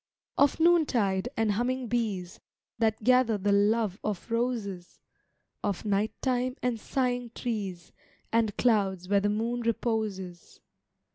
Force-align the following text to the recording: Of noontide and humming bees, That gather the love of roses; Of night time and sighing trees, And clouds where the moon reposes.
Of 0.35 0.59
noontide 0.59 1.29
and 1.37 1.51
humming 1.51 1.87
bees, 1.87 2.39
That 2.79 3.03
gather 3.03 3.37
the 3.37 3.51
love 3.51 3.99
of 4.03 4.31
roses; 4.31 4.99
Of 5.63 5.85
night 5.85 6.19
time 6.23 6.55
and 6.63 6.79
sighing 6.79 7.29
trees, 7.35 7.91
And 8.33 8.57
clouds 8.57 9.07
where 9.07 9.21
the 9.21 9.29
moon 9.29 9.61
reposes. 9.61 10.59